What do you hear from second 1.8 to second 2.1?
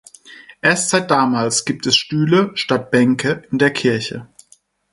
es